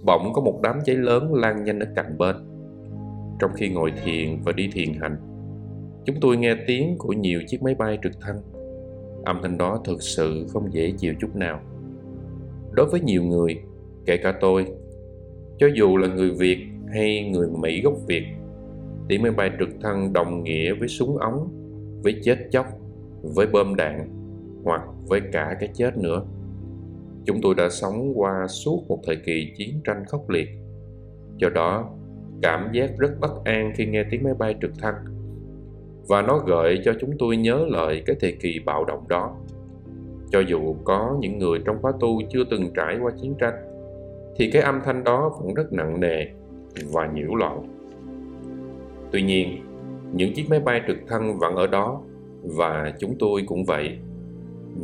[0.03, 2.35] bỗng có một đám cháy lớn lan nhanh ở cạnh bên.
[3.39, 5.17] Trong khi ngồi thiền và đi thiền hành,
[6.05, 8.41] chúng tôi nghe tiếng của nhiều chiếc máy bay trực thăng.
[9.25, 11.59] Âm thanh đó thực sự không dễ chịu chút nào.
[12.71, 13.61] Đối với nhiều người,
[14.05, 14.67] kể cả tôi,
[15.57, 16.57] cho dù là người việt
[16.93, 18.23] hay người mỹ gốc việt
[19.07, 21.62] tiếng máy bay trực thăng đồng nghĩa với súng ống
[22.03, 22.65] với chết chóc,
[23.21, 24.07] với bom đạn
[24.63, 26.25] hoặc với cả cái chết nữa.
[27.25, 30.49] Chúng tôi đã sống qua suốt một thời kỳ chiến tranh khốc liệt.
[31.37, 31.89] Do đó,
[32.41, 34.95] cảm giác rất bất an khi nghe tiếng máy bay trực thăng.
[36.07, 39.35] Và nó gợi cho chúng tôi nhớ lại cái thời kỳ bạo động đó.
[40.31, 43.53] Cho dù có những người trong khóa tu chưa từng trải qua chiến tranh,
[44.35, 46.25] thì cái âm thanh đó vẫn rất nặng nề
[46.91, 47.67] và nhiễu loạn.
[49.11, 49.65] Tuy nhiên
[50.13, 52.01] những chiếc máy bay trực thăng vẫn ở đó,
[52.43, 53.97] và chúng tôi cũng vậy.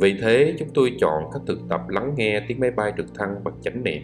[0.00, 3.44] Vì thế, chúng tôi chọn cách thực tập lắng nghe tiếng máy bay trực thăng
[3.44, 4.02] bằng chánh niệm.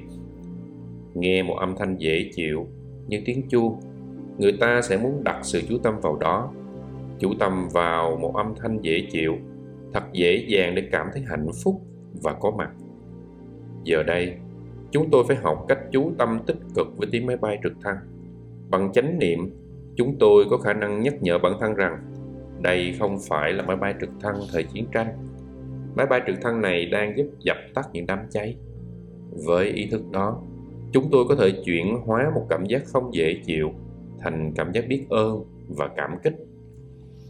[1.15, 2.67] Nghe một âm thanh dễ chịu
[3.07, 3.81] như tiếng chuông,
[4.39, 6.53] người ta sẽ muốn đặt sự chú tâm vào đó.
[7.19, 9.37] Chú tâm vào một âm thanh dễ chịu,
[9.93, 11.81] thật dễ dàng để cảm thấy hạnh phúc
[12.23, 12.71] và có mặt.
[13.85, 14.35] Giờ đây,
[14.91, 17.97] chúng tôi phải học cách chú tâm tích cực với tiếng máy bay trực thăng
[18.71, 19.51] bằng chánh niệm
[19.97, 21.99] chúng tôi có khả năng nhắc nhở bản thân rằng
[22.63, 25.07] đây không phải là máy bay trực thăng thời chiến tranh.
[25.97, 28.57] Máy bay trực thăng này đang giúp dập tắt những đám cháy.
[29.47, 30.43] Với ý thức đó,
[30.93, 33.71] chúng tôi có thể chuyển hóa một cảm giác không dễ chịu
[34.19, 36.35] thành cảm giác biết ơn và cảm kích.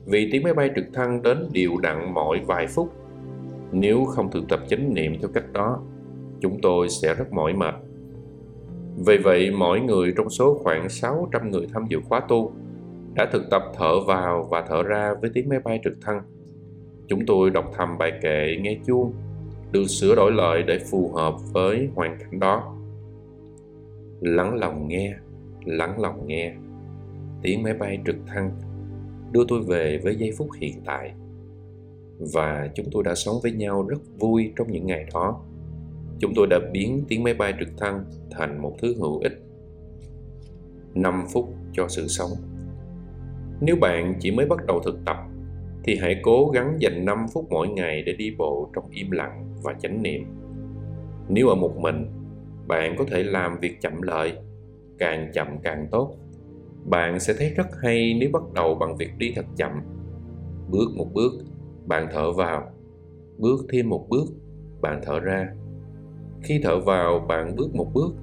[0.07, 2.93] Vì tiếng máy bay trực thăng đến đều đặn mỗi vài phút.
[3.73, 5.83] Nếu không thực tập chánh niệm theo cách đó,
[6.41, 7.75] chúng tôi sẽ rất mỏi mệt
[9.05, 12.53] vì vậy, mỗi người trong số khoảng 600 người tham dự khóa tu
[13.15, 16.23] đã thực tập thở vào và thở ra với tiếng máy bay trực thăng.
[17.09, 19.13] Chúng tôi đọc thầm bài kệ, nghe chuông,
[19.73, 22.77] được sửa đổi lời để phù hợp với hoàn cảnh đó.
[24.21, 25.15] Lắng lòng nghe,
[25.65, 26.55] lắng lòng nghe.
[27.43, 28.51] Tiếng máy bay trực thăng
[29.33, 31.13] đưa tôi về với giây phút hiện tại.
[32.19, 35.41] Và chúng tôi đã sống với nhau rất vui trong những ngày đó
[36.19, 39.43] chúng tôi đã biến tiếng máy bay trực thăng thành một thứ hữu ích
[40.95, 42.31] 5 phút cho sự sống
[43.61, 45.17] nếu bạn chỉ mới bắt đầu thực tập
[45.85, 49.55] thì hãy cố gắng dành 5 phút mỗi ngày để đi bộ trong im lặng
[49.63, 50.25] và chánh niệm.
[51.29, 52.07] Nếu ở một mình,
[52.67, 54.33] bạn có thể làm việc chậm lợi,
[54.99, 56.17] càng chậm càng tốt.
[56.85, 59.73] Bạn sẽ thấy rất hay nếu bắt đầu bằng việc đi thật chậm.
[60.71, 61.33] Bước một bước,
[61.87, 62.71] bạn thở vào.
[63.39, 64.27] Bước thêm một bước,
[64.81, 65.49] bạn thở ra.
[66.43, 68.15] Khi thở vào, bạn bước một bước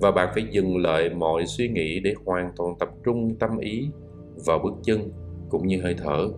[0.00, 3.88] và bạn phải dừng lại mọi suy nghĩ để hoàn toàn tập trung tâm ý
[4.46, 5.10] vào bước chân
[5.48, 6.28] cũng như hơi thở.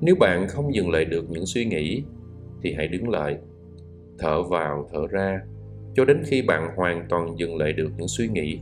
[0.00, 2.02] Nếu bạn không dừng lại được những suy nghĩ
[2.62, 3.38] thì hãy đứng lại
[4.18, 5.40] thở vào thở ra
[5.94, 8.60] cho đến khi bạn hoàn toàn dừng lại được những suy nghĩ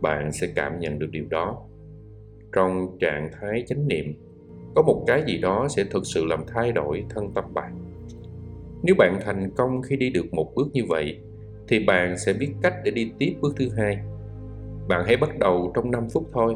[0.00, 1.62] bạn sẽ cảm nhận được điều đó.
[2.52, 4.14] Trong trạng thái chánh niệm
[4.74, 7.81] có một cái gì đó sẽ thực sự làm thay đổi thân tâm bạn
[8.82, 11.18] nếu bạn thành công khi đi được một bước như vậy,
[11.68, 13.98] thì bạn sẽ biết cách để đi tiếp bước thứ hai.
[14.88, 16.54] Bạn hãy bắt đầu trong 5 phút thôi,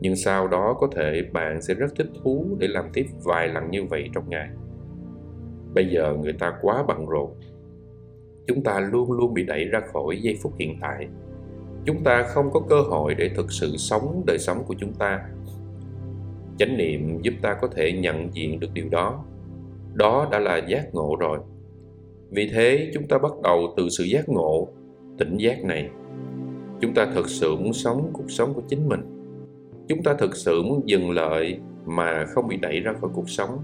[0.00, 3.70] nhưng sau đó có thể bạn sẽ rất thích thú để làm tiếp vài lần
[3.70, 4.48] như vậy trong ngày.
[5.74, 7.30] Bây giờ người ta quá bận rộn.
[8.46, 11.08] Chúng ta luôn luôn bị đẩy ra khỏi giây phút hiện tại.
[11.84, 15.20] Chúng ta không có cơ hội để thực sự sống đời sống của chúng ta.
[16.58, 19.24] Chánh niệm giúp ta có thể nhận diện được điều đó
[19.98, 21.38] đó đã là giác ngộ rồi.
[22.30, 24.68] Vì thế, chúng ta bắt đầu từ sự giác ngộ,
[25.18, 25.90] tỉnh giác này.
[26.80, 29.00] Chúng ta thực sự muốn sống cuộc sống của chính mình.
[29.88, 33.58] Chúng ta thực sự muốn dừng lại mà không bị đẩy ra khỏi cuộc sống.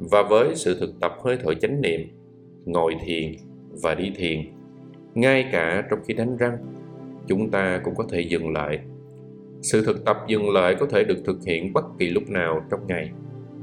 [0.00, 2.00] Và với sự thực tập hơi thở chánh niệm,
[2.64, 3.32] ngồi thiền
[3.82, 4.40] và đi thiền,
[5.14, 6.56] ngay cả trong khi đánh răng,
[7.26, 8.80] chúng ta cũng có thể dừng lại.
[9.62, 12.86] Sự thực tập dừng lại có thể được thực hiện bất kỳ lúc nào trong
[12.86, 13.10] ngày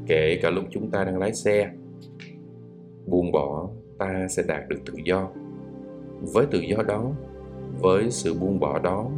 [0.07, 1.71] kể cả lúc chúng ta đang lái xe,
[3.05, 5.29] buông bỏ, ta sẽ đạt được tự do.
[6.21, 7.11] Với tự do đó,
[7.79, 9.09] với sự buông bỏ đó,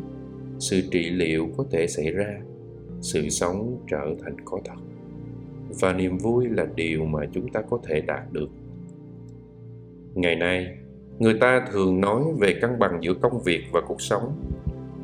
[0.60, 2.42] sự trị liệu có thể xảy ra,
[3.02, 4.82] sự sống trở thành có thật.
[5.80, 8.50] Và niềm vui là điều mà chúng ta có thể đạt được.
[10.14, 10.78] Ngày nay,
[11.20, 14.34] người ta thường nói về cân bằng giữa công việc và cuộc sống.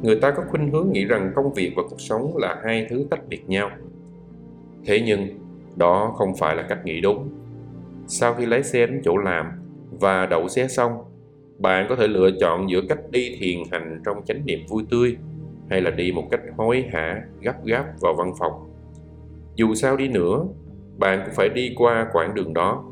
[0.03, 3.05] Người ta có khuynh hướng nghĩ rằng công việc và cuộc sống là hai thứ
[3.09, 3.69] tách biệt nhau.
[4.85, 5.27] Thế nhưng
[5.75, 7.29] đó không phải là cách nghĩ đúng.
[8.07, 9.45] Sau khi lái xe đến chỗ làm
[9.99, 10.91] và đậu xe xong,
[11.57, 15.17] bạn có thể lựa chọn giữa cách đi thiền hành trong chánh niệm vui tươi
[15.69, 18.51] hay là đi một cách hối hả, gấp gáp vào văn phòng.
[19.55, 20.45] Dù sao đi nữa,
[20.97, 22.83] bạn cũng phải đi qua quãng đường đó.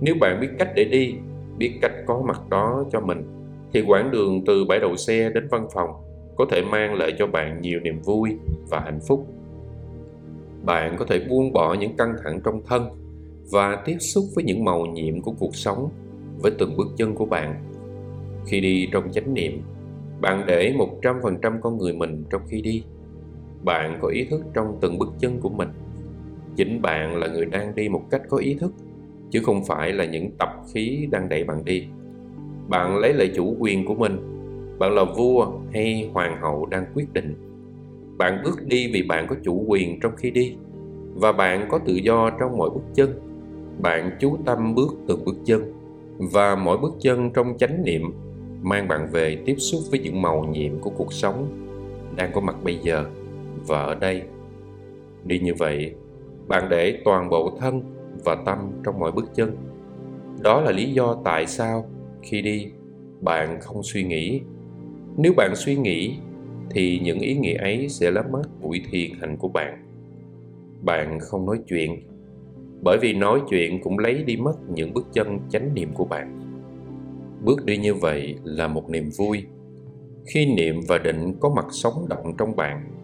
[0.00, 1.14] Nếu bạn biết cách để đi,
[1.58, 3.22] biết cách có mặt đó cho mình,
[3.72, 5.90] thì quãng đường từ bãi đậu xe đến văn phòng
[6.36, 8.36] có thể mang lại cho bạn nhiều niềm vui
[8.70, 9.26] và hạnh phúc
[10.66, 12.88] bạn có thể buông bỏ những căng thẳng trong thân
[13.50, 15.88] và tiếp xúc với những màu nhiệm của cuộc sống
[16.42, 17.72] với từng bước chân của bạn
[18.46, 19.62] khi đi trong chánh niệm
[20.20, 22.82] bạn để 100% con người mình trong khi đi.
[23.64, 25.68] Bạn có ý thức trong từng bước chân của mình.
[26.56, 28.72] Chính bạn là người đang đi một cách có ý thức,
[29.30, 31.86] chứ không phải là những tập khí đang đẩy bạn đi.
[32.68, 34.16] Bạn lấy lại chủ quyền của mình.
[34.78, 37.34] Bạn là vua hay hoàng hậu đang quyết định.
[38.18, 40.56] Bạn bước đi vì bạn có chủ quyền trong khi đi,
[41.14, 43.20] và bạn có tự do trong mỗi bước chân.
[43.82, 45.72] Bạn chú tâm bước từng bước chân,
[46.18, 48.02] và mỗi bước chân trong chánh niệm
[48.62, 51.46] mang bạn về tiếp xúc với những màu nhiệm của cuộc sống
[52.16, 53.04] đang có mặt bây giờ
[53.66, 54.22] và ở đây.
[55.24, 55.94] Đi như vậy,
[56.48, 57.82] bạn để toàn bộ thân
[58.24, 59.56] và tâm trong mọi bước chân.
[60.40, 61.86] Đó là lý do tại sao
[62.22, 62.66] khi đi,
[63.20, 64.40] bạn không suy nghĩ.
[65.16, 66.16] Nếu bạn suy nghĩ
[66.70, 69.86] thì những ý nghĩa ấy sẽ lấp mất buổi thiền hành của bạn.
[70.82, 72.00] Bạn không nói chuyện,
[72.82, 76.40] bởi vì nói chuyện cũng lấy đi mất những bước chân chánh niệm của bạn.
[77.44, 79.44] Bước đi như vậy là một niềm vui.
[80.26, 82.96] Khi niệm và định có mặt sống động trong bạn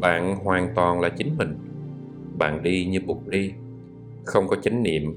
[0.00, 1.58] bạn hoàn toàn là chính mình.
[2.38, 3.52] Bạn đi như bụt đi,
[4.24, 5.14] không có chánh niệm,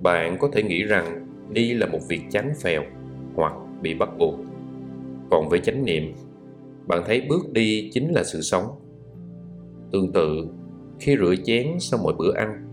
[0.00, 2.82] bạn có thể nghĩ rằng đi là một việc chán phèo
[3.34, 4.34] hoặc bị bắt buộc.
[5.30, 6.12] Còn với chánh niệm
[6.88, 8.64] bạn thấy bước đi chính là sự sống.
[9.92, 10.46] Tương tự,
[11.00, 12.68] khi rửa chén sau mỗi bữa ăn,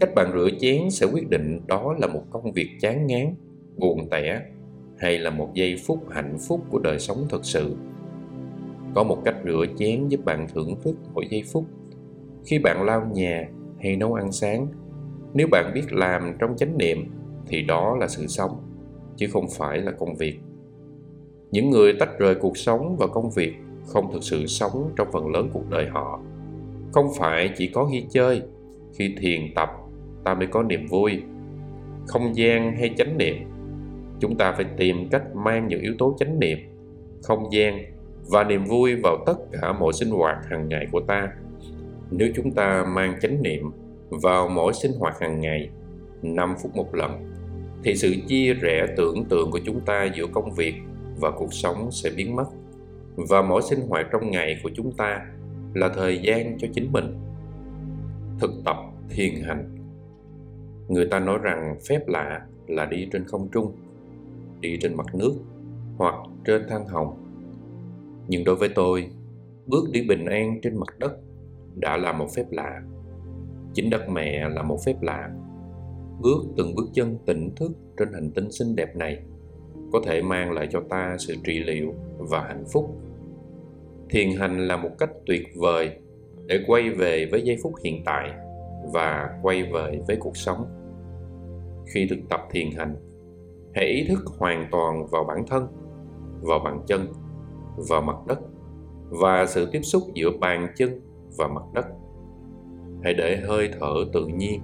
[0.00, 3.34] cách bạn rửa chén sẽ quyết định đó là một công việc chán ngán,
[3.76, 4.40] buồn tẻ,
[4.98, 7.74] hay là một giây phút hạnh phúc của đời sống thật sự.
[8.94, 11.64] Có một cách rửa chén giúp bạn thưởng thức mỗi giây phút.
[12.46, 13.48] Khi bạn lau nhà
[13.80, 14.66] hay nấu ăn sáng,
[15.34, 16.98] nếu bạn biết làm trong chánh niệm
[17.46, 18.50] thì đó là sự sống,
[19.16, 20.38] chứ không phải là công việc
[21.54, 23.54] những người tách rời cuộc sống và công việc
[23.86, 26.20] không thực sự sống trong phần lớn cuộc đời họ.
[26.92, 28.42] Không phải chỉ có khi chơi,
[28.94, 29.68] khi thiền tập,
[30.24, 31.22] ta mới có niềm vui.
[32.06, 33.36] Không gian hay chánh niệm,
[34.20, 36.58] chúng ta phải tìm cách mang những yếu tố chánh niệm,
[37.22, 37.84] không gian
[38.30, 41.28] và niềm vui vào tất cả mọi sinh hoạt hàng ngày của ta.
[42.10, 43.70] Nếu chúng ta mang chánh niệm
[44.08, 45.68] vào mỗi sinh hoạt hàng ngày
[46.22, 47.34] 5 phút một lần,
[47.84, 50.74] thì sự chia rẽ tưởng tượng của chúng ta giữa công việc
[51.20, 52.46] và cuộc sống sẽ biến mất.
[53.16, 55.26] Và mỗi sinh hoạt trong ngày của chúng ta
[55.74, 57.18] là thời gian cho chính mình.
[58.40, 58.76] Thực tập
[59.08, 59.76] thiền hành.
[60.88, 63.72] Người ta nói rằng phép lạ là đi trên không trung,
[64.60, 65.34] đi trên mặt nước
[65.96, 67.16] hoặc trên than hồng.
[68.28, 69.10] Nhưng đối với tôi,
[69.66, 71.12] bước đi bình an trên mặt đất
[71.74, 72.82] đã là một phép lạ.
[73.74, 75.30] Chính đất mẹ là một phép lạ.
[76.20, 79.22] Bước từng bước chân tỉnh thức trên hành tinh xinh đẹp này
[79.94, 82.96] có thể mang lại cho ta sự trị liệu và hạnh phúc.
[84.10, 85.90] Thiền hành là một cách tuyệt vời
[86.46, 88.30] để quay về với giây phút hiện tại
[88.92, 90.66] và quay về với cuộc sống.
[91.86, 92.96] Khi thực tập thiền hành,
[93.74, 95.66] hãy ý thức hoàn toàn vào bản thân,
[96.40, 97.06] vào bàn chân,
[97.88, 98.38] vào mặt đất
[99.08, 101.00] và sự tiếp xúc giữa bàn chân
[101.38, 101.86] và mặt đất.
[103.02, 104.60] Hãy để hơi thở tự nhiên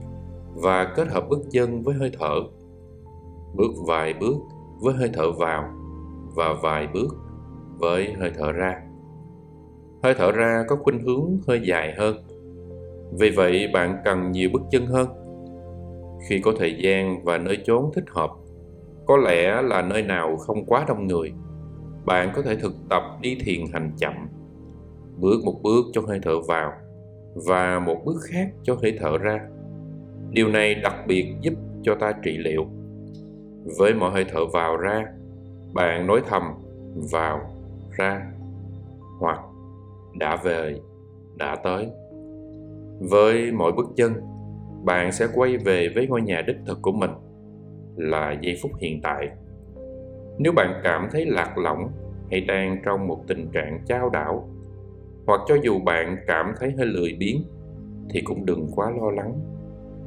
[0.55, 2.35] và kết hợp bước chân với hơi thở.
[3.55, 4.37] Bước vài bước
[4.81, 5.65] với hơi thở vào
[6.35, 7.17] và vài bước
[7.79, 8.83] với hơi thở ra.
[10.03, 12.17] Hơi thở ra có khuynh hướng hơi dài hơn.
[13.19, 15.09] Vì vậy, bạn cần nhiều bước chân hơn.
[16.29, 18.31] Khi có thời gian và nơi chốn thích hợp,
[19.07, 21.33] có lẽ là nơi nào không quá đông người,
[22.07, 24.15] bạn có thể thực tập đi thiền hành chậm,
[25.17, 26.73] bước một bước cho hơi thở vào
[27.47, 29.41] và một bước khác cho hơi thở ra.
[30.31, 32.67] Điều này đặc biệt giúp cho ta trị liệu
[33.79, 35.05] với mọi hơi thở vào ra,
[35.75, 36.43] bạn nói thầm
[37.13, 37.41] vào
[37.91, 38.33] ra,
[39.19, 39.41] hoặc
[40.19, 40.81] đã về,
[41.37, 41.89] đã tới.
[43.11, 44.15] Với mỗi bước chân,
[44.85, 47.11] bạn sẽ quay về với ngôi nhà đích thực của mình,
[47.97, 49.29] là giây phút hiện tại.
[50.39, 51.89] Nếu bạn cảm thấy lạc lõng,
[52.31, 54.49] hay đang trong một tình trạng trao đảo,
[55.27, 57.43] hoặc cho dù bạn cảm thấy hơi lười biếng,
[58.11, 59.35] thì cũng đừng quá lo lắng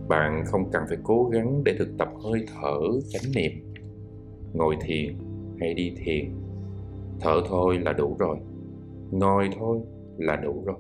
[0.08, 3.52] bạn không cần phải cố gắng để thực tập hơi thở, chánh niệm.
[4.54, 5.16] Ngồi thiền
[5.60, 6.32] hay đi thiền,
[7.20, 8.38] thở thôi là đủ rồi.
[9.12, 9.80] Ngồi thôi
[10.18, 10.76] là đủ rồi.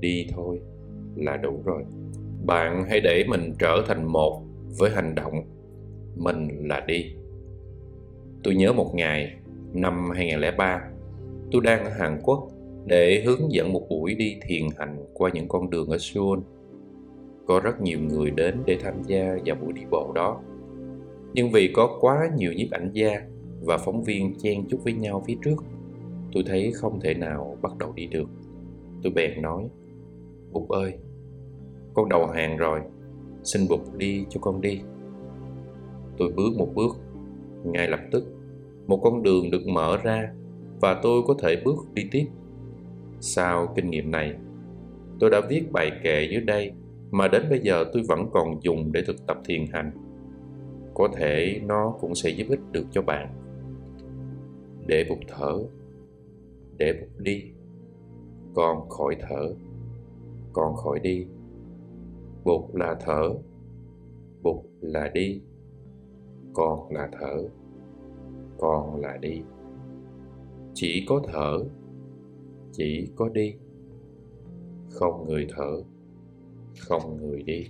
[0.00, 0.60] Đi thôi
[1.16, 1.84] là đủ rồi.
[2.46, 4.42] Bạn hãy để mình trở thành một
[4.78, 5.34] với hành động.
[6.16, 7.14] Mình là đi.
[8.44, 9.36] Tôi nhớ một ngày,
[9.72, 10.90] năm 2003
[11.50, 12.48] tôi đang ở Hàn Quốc
[12.86, 16.38] để hướng dẫn một buổi đi thiền hành qua những con đường ở Seoul
[17.48, 20.40] có rất nhiều người đến để tham gia vào buổi đi bộ đó.
[21.34, 23.22] Nhưng vì có quá nhiều nhiếp ảnh gia
[23.60, 25.64] và phóng viên chen chúc với nhau phía trước,
[26.32, 28.28] tôi thấy không thể nào bắt đầu đi được.
[29.02, 29.68] Tôi bèn nói,
[30.52, 30.92] bụt ơi,
[31.94, 32.80] con đầu hàng rồi,
[33.42, 34.80] xin bụt đi cho con đi.
[36.18, 36.96] Tôi bước một bước,
[37.64, 38.24] ngay lập tức,
[38.86, 40.32] một con đường được mở ra
[40.80, 42.26] và tôi có thể bước đi tiếp.
[43.20, 44.34] Sau kinh nghiệm này,
[45.20, 46.72] tôi đã viết bài kệ dưới đây
[47.10, 49.92] mà đến bây giờ tôi vẫn còn dùng để thực tập thiền hành.
[50.94, 53.34] Có thể nó cũng sẽ giúp ích được cho bạn.
[54.86, 55.58] Để bụt thở,
[56.76, 57.42] để bụt đi.
[58.54, 59.54] Con khỏi thở,
[60.52, 61.26] con khỏi đi.
[62.44, 63.34] Bụt là thở
[64.42, 65.40] bụt là đi.
[66.52, 67.48] Con là thở,
[68.58, 69.42] con là đi.
[70.74, 71.58] Chỉ có thở,
[72.72, 73.54] chỉ có đi.
[74.90, 75.82] Không người thở
[76.80, 77.66] không người đi.